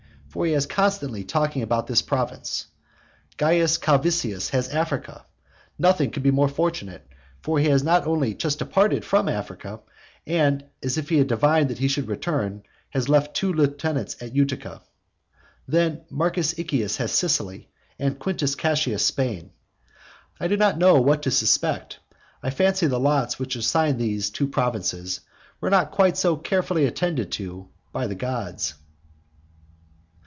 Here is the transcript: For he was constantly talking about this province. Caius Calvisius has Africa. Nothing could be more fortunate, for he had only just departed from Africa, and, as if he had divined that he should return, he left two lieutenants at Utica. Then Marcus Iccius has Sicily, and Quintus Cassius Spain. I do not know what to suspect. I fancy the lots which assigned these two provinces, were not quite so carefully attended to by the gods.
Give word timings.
For 0.31 0.45
he 0.45 0.53
was 0.53 0.65
constantly 0.65 1.25
talking 1.25 1.61
about 1.61 1.87
this 1.87 2.01
province. 2.01 2.67
Caius 3.37 3.77
Calvisius 3.77 4.51
has 4.51 4.69
Africa. 4.69 5.25
Nothing 5.77 6.09
could 6.09 6.23
be 6.23 6.31
more 6.31 6.47
fortunate, 6.47 7.05
for 7.41 7.59
he 7.59 7.67
had 7.67 7.85
only 7.85 8.33
just 8.33 8.59
departed 8.59 9.03
from 9.03 9.27
Africa, 9.27 9.81
and, 10.25 10.63
as 10.81 10.97
if 10.97 11.09
he 11.09 11.17
had 11.17 11.27
divined 11.27 11.69
that 11.69 11.79
he 11.79 11.89
should 11.89 12.07
return, 12.07 12.63
he 12.91 12.99
left 13.01 13.35
two 13.35 13.51
lieutenants 13.51 14.15
at 14.21 14.33
Utica. 14.33 14.81
Then 15.67 16.05
Marcus 16.09 16.53
Iccius 16.57 16.95
has 16.95 17.11
Sicily, 17.11 17.67
and 17.99 18.17
Quintus 18.17 18.55
Cassius 18.55 19.03
Spain. 19.05 19.51
I 20.39 20.47
do 20.47 20.55
not 20.55 20.77
know 20.77 21.01
what 21.01 21.23
to 21.23 21.31
suspect. 21.31 21.99
I 22.41 22.51
fancy 22.51 22.87
the 22.87 22.97
lots 23.01 23.37
which 23.37 23.57
assigned 23.57 23.99
these 23.99 24.29
two 24.29 24.47
provinces, 24.47 25.19
were 25.59 25.69
not 25.69 25.91
quite 25.91 26.15
so 26.15 26.37
carefully 26.37 26.85
attended 26.85 27.33
to 27.33 27.67
by 27.91 28.07
the 28.07 28.15
gods. 28.15 28.75